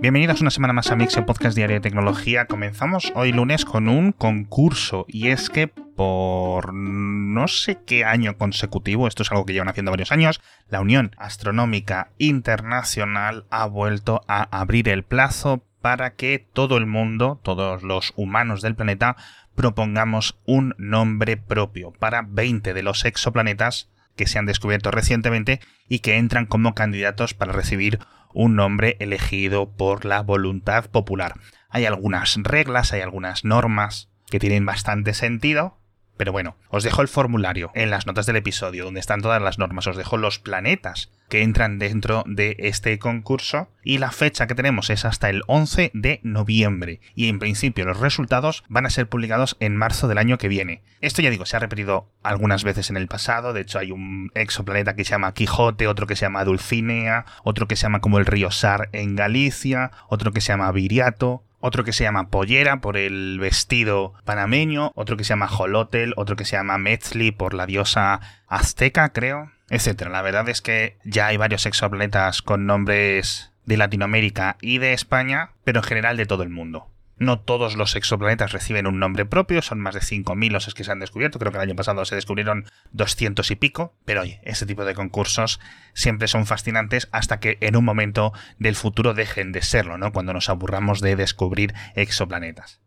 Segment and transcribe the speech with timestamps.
[0.00, 2.46] Bienvenidos una semana más a Mix, el podcast diario de tecnología.
[2.46, 9.06] Comenzamos hoy lunes con un concurso y es que por no sé qué año consecutivo,
[9.06, 10.40] esto es algo que llevan haciendo varios años,
[10.70, 17.38] la Unión Astronómica Internacional ha vuelto a abrir el plazo para que todo el mundo,
[17.42, 19.16] todos los humanos del planeta,
[19.54, 25.60] propongamos un nombre propio para 20 de los exoplanetas que se han descubierto recientemente
[25.90, 27.98] y que entran como candidatos para recibir
[28.32, 31.34] un nombre elegido por la voluntad popular.
[31.68, 35.79] Hay algunas reglas, hay algunas normas que tienen bastante sentido,
[36.20, 39.58] pero bueno, os dejo el formulario en las notas del episodio, donde están todas las
[39.58, 39.86] normas.
[39.86, 44.90] Os dejo los planetas que entran dentro de este concurso y la fecha que tenemos
[44.90, 47.00] es hasta el 11 de noviembre.
[47.14, 50.82] Y en principio los resultados van a ser publicados en marzo del año que viene.
[51.00, 53.54] Esto ya digo, se ha repetido algunas veces en el pasado.
[53.54, 57.66] De hecho, hay un exoplaneta que se llama Quijote, otro que se llama Dulcinea, otro
[57.66, 61.84] que se llama como el río Sar en Galicia, otro que se llama Viriato otro
[61.84, 66.44] que se llama Pollera por el vestido panameño, otro que se llama Jolotel, otro que
[66.44, 70.10] se llama Metzli por la diosa azteca, creo, etcétera.
[70.10, 75.50] La verdad es que ya hay varios exoplanetas con nombres de Latinoamérica y de España,
[75.64, 76.88] pero en general de todo el mundo.
[77.20, 80.90] No todos los exoplanetas reciben un nombre propio, son más de 5.000 los que se
[80.90, 84.64] han descubierto, creo que el año pasado se descubrieron 200 y pico, pero oye, ese
[84.64, 85.60] tipo de concursos
[85.92, 90.12] siempre son fascinantes hasta que en un momento del futuro dejen de serlo, ¿no?
[90.12, 92.80] Cuando nos aburramos de descubrir exoplanetas.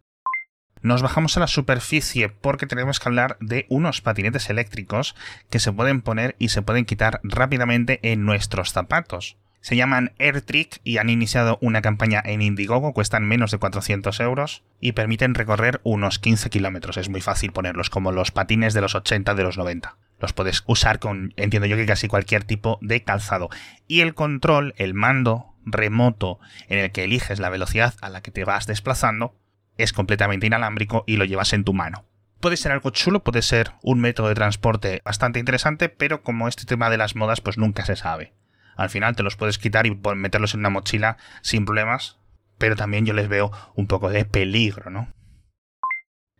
[0.82, 5.16] Nos bajamos a la superficie porque tenemos que hablar de unos patinetes eléctricos
[5.52, 9.38] que se pueden poner y se pueden quitar rápidamente en nuestros zapatos.
[9.64, 14.62] Se llaman AirTrick y han iniciado una campaña en Indiegogo, cuestan menos de 400 euros
[14.82, 16.98] y permiten recorrer unos 15 kilómetros.
[16.98, 19.96] Es muy fácil ponerlos, como los patines de los 80, de los 90.
[20.20, 23.50] Los puedes usar con, entiendo yo que casi cualquier tipo de calzado.
[23.88, 28.32] Y el control, el mando remoto en el que eliges la velocidad a la que
[28.32, 29.34] te vas desplazando,
[29.78, 32.04] es completamente inalámbrico y lo llevas en tu mano
[32.42, 36.66] puede ser algo chulo, puede ser un método de transporte bastante interesante, pero como este
[36.66, 38.34] tema de las modas, pues nunca se sabe.
[38.76, 42.18] Al final te los puedes quitar y meterlos en una mochila sin problemas,
[42.58, 45.08] pero también yo les veo un poco de peligro, ¿no?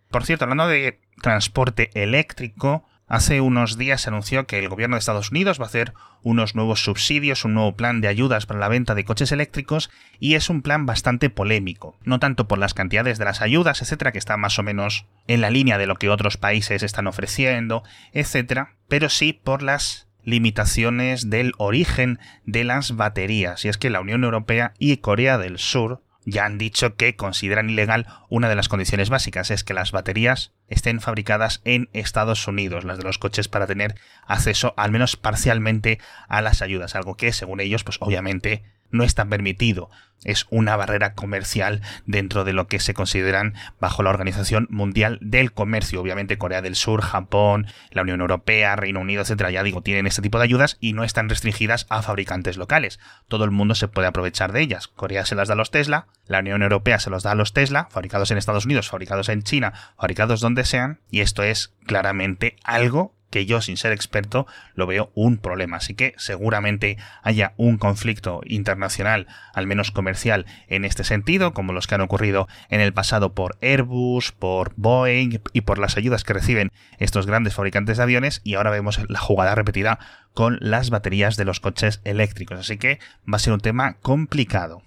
[0.10, 5.00] Por cierto, hablando de transporte eléctrico, hace unos días se anunció que el gobierno de
[5.00, 8.68] Estados Unidos va a hacer unos nuevos subsidios, un nuevo plan de ayudas para la
[8.68, 9.90] venta de coches eléctricos
[10.20, 14.12] y es un plan bastante polémico, no tanto por las cantidades de las ayudas, etcétera,
[14.12, 17.84] que está más o menos en la línea de lo que otros países están ofreciendo,
[18.14, 23.66] etcétera, pero sí por las limitaciones del origen de las baterías.
[23.66, 27.70] Y es que la Unión Europea y Corea del Sur ya han dicho que consideran
[27.70, 32.86] ilegal una de las condiciones básicas, es que las baterías estén fabricadas en Estados Unidos,
[32.86, 33.96] las de los coches, para tener
[34.26, 39.26] acceso al menos parcialmente a las ayudas, algo que según ellos, pues obviamente no está
[39.26, 39.90] permitido.
[40.24, 45.52] Es una barrera comercial dentro de lo que se consideran bajo la Organización Mundial del
[45.52, 46.00] Comercio.
[46.00, 50.22] Obviamente Corea del Sur, Japón, la Unión Europea, Reino Unido, etcétera, ya digo, tienen este
[50.22, 53.00] tipo de ayudas y no están restringidas a fabricantes locales.
[53.28, 54.88] Todo el mundo se puede aprovechar de ellas.
[54.88, 57.52] Corea se las da a los Tesla, la Unión Europea se los da a los
[57.52, 62.56] Tesla, fabricados en Estados Unidos, fabricados en China, fabricados donde sean, y esto es claramente
[62.64, 64.46] algo que yo sin ser experto
[64.76, 65.78] lo veo un problema.
[65.78, 71.88] Así que seguramente haya un conflicto internacional, al menos comercial, en este sentido, como los
[71.88, 76.34] que han ocurrido en el pasado por Airbus, por Boeing y por las ayudas que
[76.34, 79.98] reciben estos grandes fabricantes de aviones y ahora vemos la jugada repetida
[80.36, 82.60] con las baterías de los coches eléctricos.
[82.60, 84.84] Así que va a ser un tema complicado.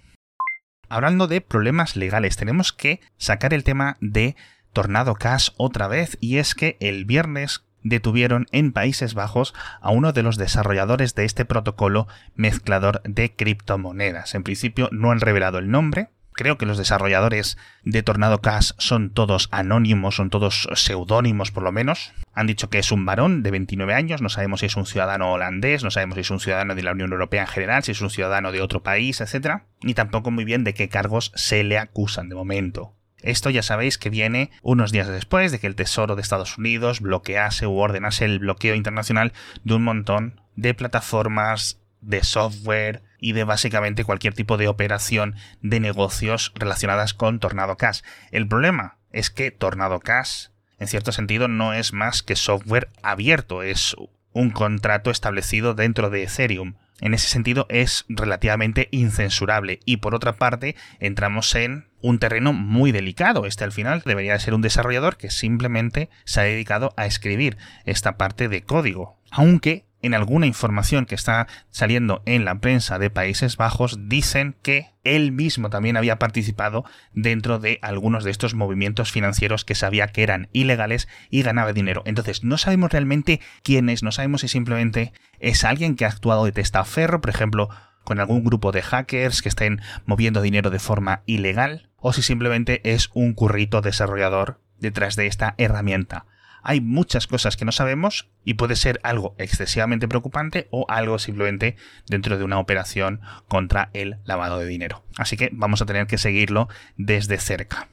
[0.87, 4.37] Hablando de problemas legales, tenemos que sacar el tema de
[4.71, 10.13] Tornado Cash otra vez y es que el viernes detuvieron en Países Bajos a uno
[10.13, 14.35] de los desarrolladores de este protocolo mezclador de criptomonedas.
[14.35, 16.09] En principio no han revelado el nombre.
[16.33, 21.71] Creo que los desarrolladores de Tornado Cash son todos anónimos, son todos seudónimos por lo
[21.71, 22.13] menos.
[22.35, 25.31] Han dicho que es un varón de 29 años, no sabemos si es un ciudadano
[25.31, 28.01] holandés, no sabemos si es un ciudadano de la Unión Europea en general, si es
[28.01, 29.63] un ciudadano de otro país, etc.
[29.81, 32.96] Ni tampoco muy bien de qué cargos se le acusan de momento.
[33.21, 37.01] Esto ya sabéis que viene unos días después de que el Tesoro de Estados Unidos
[37.01, 39.33] bloquease u ordenase el bloqueo internacional
[39.63, 45.79] de un montón de plataformas, de software y de básicamente cualquier tipo de operación de
[45.79, 48.01] negocios relacionadas con Tornado Cash.
[48.31, 50.47] El problema es que Tornado Cash,
[50.77, 53.95] en cierto sentido, no es más que software abierto, es
[54.31, 56.75] un contrato establecido dentro de Ethereum.
[57.01, 62.91] En ese sentido es relativamente incensurable y por otra parte entramos en un terreno muy
[62.91, 63.45] delicado.
[63.45, 68.17] Este al final debería ser un desarrollador que simplemente se ha dedicado a escribir esta
[68.17, 69.17] parte de código.
[69.31, 74.89] Aunque en alguna información que está saliendo en la prensa de Países Bajos, dicen que
[75.03, 76.83] él mismo también había participado
[77.13, 82.01] dentro de algunos de estos movimientos financieros que sabía que eran ilegales y ganaba dinero.
[82.05, 86.45] Entonces, no sabemos realmente quién es, no sabemos si simplemente es alguien que ha actuado
[86.45, 87.69] de testaferro, por ejemplo,
[88.03, 92.81] con algún grupo de hackers que estén moviendo dinero de forma ilegal, o si simplemente
[92.83, 96.25] es un currito desarrollador detrás de esta herramienta.
[96.63, 101.75] Hay muchas cosas que no sabemos y puede ser algo excesivamente preocupante o algo simplemente
[102.07, 105.03] dentro de una operación contra el lavado de dinero.
[105.17, 106.67] Así que vamos a tener que seguirlo
[106.97, 107.89] desde cerca.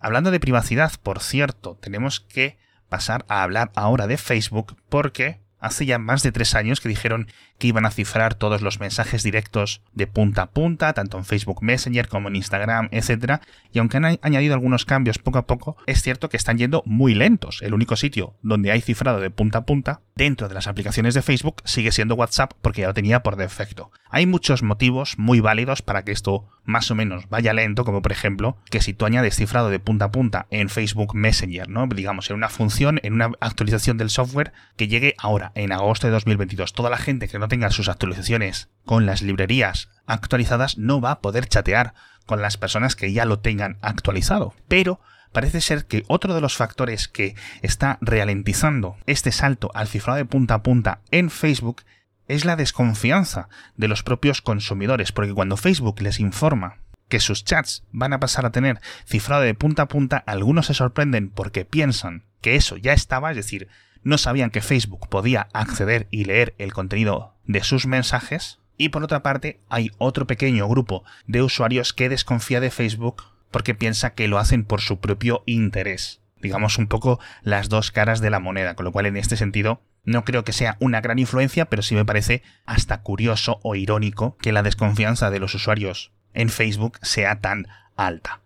[0.00, 5.86] Hablando de privacidad, por cierto, tenemos que pasar a hablar ahora de Facebook porque hace
[5.86, 7.28] ya más de tres años que dijeron
[7.58, 11.62] que iban a cifrar todos los mensajes directos de punta a punta, tanto en Facebook
[11.62, 13.40] Messenger como en Instagram, etc.
[13.72, 17.14] Y aunque han añadido algunos cambios poco a poco, es cierto que están yendo muy
[17.14, 17.62] lentos.
[17.62, 21.22] El único sitio donde hay cifrado de punta a punta dentro de las aplicaciones de
[21.22, 23.90] Facebook sigue siendo WhatsApp porque ya lo tenía por defecto.
[24.10, 28.12] Hay muchos motivos muy válidos para que esto más o menos vaya lento, como por
[28.12, 31.86] ejemplo que si tú añades cifrado de punta a punta en Facebook Messenger, ¿no?
[31.86, 36.12] Digamos, en una función, en una actualización del software que llegue ahora, en agosto de
[36.12, 36.72] 2022.
[36.72, 41.20] Toda la gente que no tenga sus actualizaciones con las librerías actualizadas no va a
[41.20, 41.94] poder chatear
[42.26, 44.54] con las personas que ya lo tengan actualizado.
[44.68, 45.00] Pero
[45.32, 50.24] parece ser que otro de los factores que está ralentizando este salto al cifrado de
[50.24, 51.82] punta a punta en Facebook
[52.26, 56.78] es la desconfianza de los propios consumidores, porque cuando Facebook les informa
[57.08, 60.74] que sus chats van a pasar a tener cifrado de punta a punta, algunos se
[60.74, 63.68] sorprenden porque piensan que eso ya estaba, es decir,
[64.04, 68.60] no sabían que Facebook podía acceder y leer el contenido de sus mensajes.
[68.76, 73.74] Y por otra parte, hay otro pequeño grupo de usuarios que desconfía de Facebook porque
[73.74, 76.20] piensa que lo hacen por su propio interés.
[76.40, 79.80] Digamos un poco las dos caras de la moneda, con lo cual en este sentido
[80.04, 84.36] no creo que sea una gran influencia, pero sí me parece hasta curioso o irónico
[84.38, 88.43] que la desconfianza de los usuarios en Facebook sea tan alta.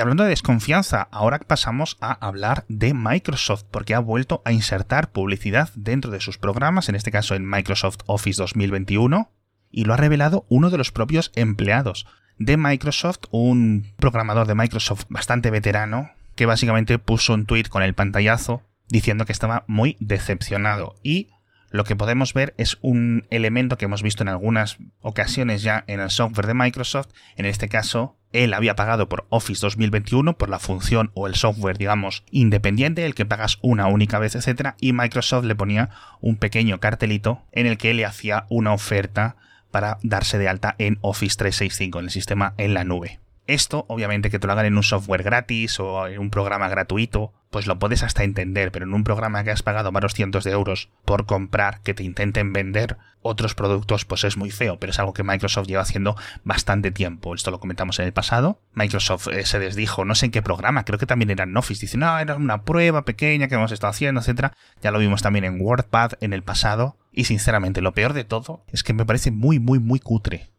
[0.00, 5.70] Hablando de desconfianza, ahora pasamos a hablar de Microsoft, porque ha vuelto a insertar publicidad
[5.74, 9.30] dentro de sus programas, en este caso en Microsoft Office 2021,
[9.70, 12.06] y lo ha revelado uno de los propios empleados
[12.38, 17.94] de Microsoft, un programador de Microsoft bastante veterano, que básicamente puso un tweet con el
[17.94, 20.94] pantallazo diciendo que estaba muy decepcionado.
[21.02, 21.30] Y
[21.70, 26.00] lo que podemos ver es un elemento que hemos visto en algunas ocasiones ya en
[26.00, 27.08] el software de Microsoft.
[27.36, 31.78] En este caso, él había pagado por Office 2021 por la función o el software,
[31.78, 36.80] digamos, independiente, el que pagas una única vez, etcétera, y Microsoft le ponía un pequeño
[36.80, 39.36] cartelito en el que le hacía una oferta
[39.70, 43.20] para darse de alta en Office 365, en el sistema en la nube.
[43.48, 47.32] Esto, obviamente, que te lo hagan en un software gratis o en un programa gratuito,
[47.48, 50.50] pues lo puedes hasta entender, pero en un programa que has pagado varios cientos de
[50.50, 54.98] euros por comprar, que te intenten vender otros productos, pues es muy feo, pero es
[54.98, 56.14] algo que Microsoft lleva haciendo
[56.44, 57.34] bastante tiempo.
[57.34, 58.60] Esto lo comentamos en el pasado.
[58.74, 61.80] Microsoft eh, se desdijo, no sé en qué programa, creo que también era en Office.
[61.80, 64.52] Dice, no, era una prueba pequeña que hemos estado haciendo, etcétera.
[64.82, 66.98] Ya lo vimos también en WordPad en el pasado.
[67.12, 70.50] Y sinceramente, lo peor de todo es que me parece muy, muy, muy cutre.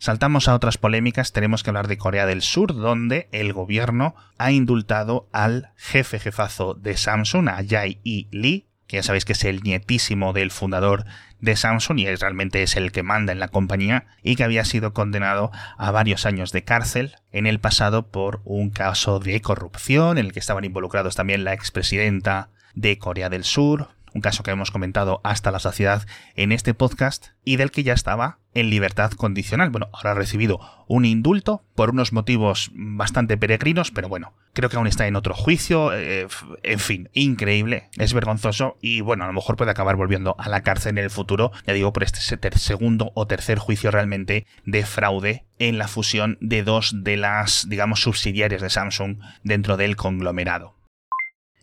[0.00, 4.50] Saltamos a otras polémicas, tenemos que hablar de Corea del Sur, donde el gobierno ha
[4.50, 8.26] indultado al jefe jefazo de Samsung, a Jai E.
[8.30, 11.04] Lee, que ya sabéis que es el nietísimo del fundador
[11.40, 14.94] de Samsung y realmente es el que manda en la compañía y que había sido
[14.94, 20.24] condenado a varios años de cárcel en el pasado por un caso de corrupción en
[20.24, 24.70] el que estaban involucrados también la expresidenta de Corea del Sur, un caso que hemos
[24.70, 29.70] comentado hasta la saciedad en este podcast y del que ya estaba en libertad condicional.
[29.70, 34.76] Bueno, ahora ha recibido un indulto por unos motivos bastante peregrinos, pero bueno, creo que
[34.76, 36.26] aún está en otro juicio, eh,
[36.62, 40.62] en fin, increíble, es vergonzoso y bueno, a lo mejor puede acabar volviendo a la
[40.62, 42.20] cárcel en el futuro, ya digo, por este
[42.58, 48.02] segundo o tercer juicio realmente de fraude en la fusión de dos de las, digamos,
[48.02, 50.79] subsidiarias de Samsung dentro del conglomerado.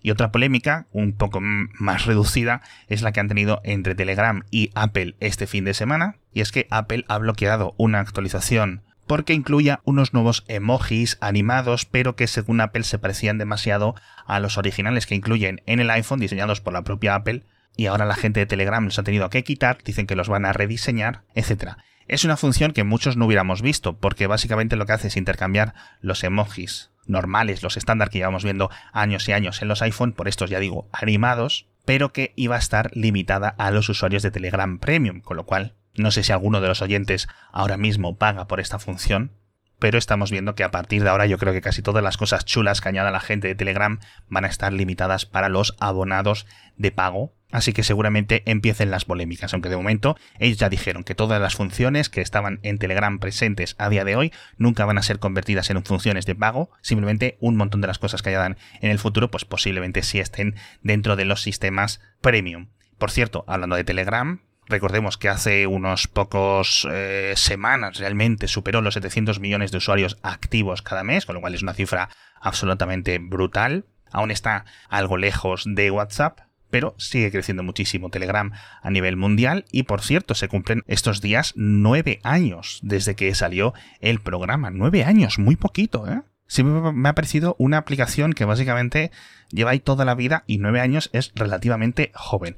[0.07, 4.71] Y otra polémica, un poco más reducida, es la que han tenido entre Telegram y
[4.73, 9.81] Apple este fin de semana, y es que Apple ha bloqueado una actualización porque incluía
[9.83, 13.95] unos nuevos emojis animados, pero que según Apple se parecían demasiado
[14.25, 17.43] a los originales que incluyen en el iPhone diseñados por la propia Apple,
[17.75, 20.45] y ahora la gente de Telegram los ha tenido que quitar, dicen que los van
[20.45, 21.71] a rediseñar, etc.
[22.07, 25.73] Es una función que muchos no hubiéramos visto, porque básicamente lo que hace es intercambiar
[25.99, 30.27] los emojis normales, los estándar que llevamos viendo años y años en los iPhone, por
[30.27, 34.77] estos ya digo, animados, pero que iba a estar limitada a los usuarios de Telegram
[34.79, 38.59] Premium, con lo cual no sé si alguno de los oyentes ahora mismo paga por
[38.59, 39.31] esta función,
[39.79, 42.46] pero estamos viendo que a partir de ahora yo creo que casi todas las cosas
[42.46, 46.46] chulas que añada la gente de Telegram van a estar limitadas para los abonados
[46.77, 47.34] de pago.
[47.50, 51.55] Así que seguramente empiecen las polémicas, aunque de momento ellos ya dijeron que todas las
[51.55, 55.69] funciones que estaban en Telegram presentes a día de hoy nunca van a ser convertidas
[55.69, 59.31] en funciones de pago, simplemente un montón de las cosas que añadan en el futuro
[59.31, 62.67] pues posiblemente sí estén dentro de los sistemas premium.
[62.98, 68.95] Por cierto, hablando de Telegram, Recordemos que hace unos pocos eh, semanas realmente superó los
[68.95, 72.09] 700 millones de usuarios activos cada mes, con lo cual es una cifra
[72.41, 73.86] absolutamente brutal.
[74.12, 79.83] Aún está algo lejos de WhatsApp, pero sigue creciendo muchísimo Telegram a nivel mundial y
[79.83, 84.69] por cierto se cumplen estos días nueve años desde que salió el programa.
[84.69, 86.21] Nueve años, muy poquito, ¿eh?
[86.50, 89.12] Siempre me ha parecido una aplicación que básicamente
[89.50, 92.57] lleva ahí toda la vida y nueve años es relativamente joven.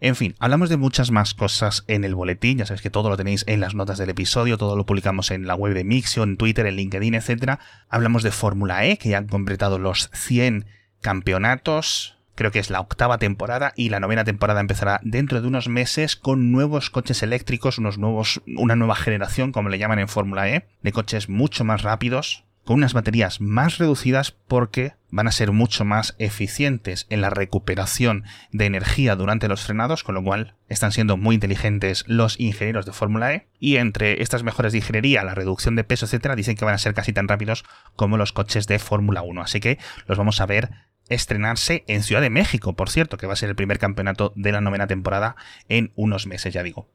[0.00, 3.16] En fin, hablamos de muchas más cosas en el boletín, ya sabéis que todo lo
[3.16, 6.36] tenéis en las notas del episodio, todo lo publicamos en la web de Mixio, en
[6.36, 7.58] Twitter, en LinkedIn, etc.
[7.88, 10.66] Hablamos de Fórmula E, que ya han completado los 100
[11.00, 15.66] campeonatos, creo que es la octava temporada y la novena temporada empezará dentro de unos
[15.66, 20.48] meses con nuevos coches eléctricos, unos nuevos, una nueva generación, como le llaman en Fórmula
[20.48, 25.52] E, de coches mucho más rápidos, con unas baterías más reducidas porque van a ser
[25.52, 30.92] mucho más eficientes en la recuperación de energía durante los frenados, con lo cual están
[30.92, 33.48] siendo muy inteligentes los ingenieros de Fórmula E.
[33.58, 36.78] Y entre estas mejoras de ingeniería, la reducción de peso, etcétera, dicen que van a
[36.78, 37.64] ser casi tan rápidos
[37.96, 39.40] como los coches de Fórmula 1.
[39.40, 40.68] Así que los vamos a ver
[41.08, 44.52] estrenarse en Ciudad de México, por cierto, que va a ser el primer campeonato de
[44.52, 45.36] la novena temporada
[45.70, 46.90] en unos meses, ya digo.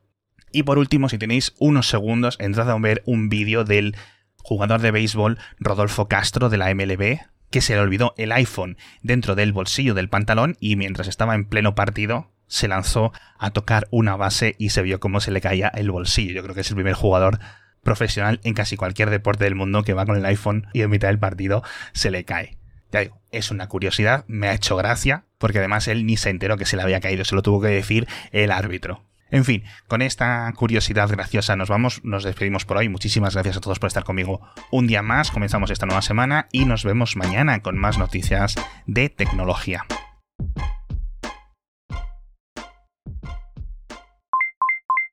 [0.51, 3.95] Y por último, si tenéis unos segundos, entrad a ver un vídeo del
[4.43, 7.19] jugador de béisbol Rodolfo Castro de la MLB,
[7.49, 11.45] que se le olvidó el iPhone dentro del bolsillo del pantalón y mientras estaba en
[11.45, 15.69] pleno partido se lanzó a tocar una base y se vio cómo se le caía
[15.69, 16.33] el bolsillo.
[16.33, 17.39] Yo creo que es el primer jugador
[17.83, 21.07] profesional en casi cualquier deporte del mundo que va con el iPhone y en mitad
[21.07, 22.57] del partido se le cae.
[22.91, 26.57] Ya digo, es una curiosidad, me ha hecho gracia, porque además él ni se enteró
[26.57, 29.03] que se le había caído, se lo tuvo que decir el árbitro.
[29.33, 32.87] En fin, con esta curiosidad graciosa nos vamos, nos despedimos por hoy.
[32.87, 35.31] Muchísimas gracias a todos por estar conmigo un día más.
[35.31, 39.87] Comenzamos esta nueva semana y nos vemos mañana con más noticias de tecnología.